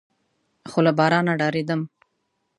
[0.69, 1.81] خو له بارانه ډارېدم.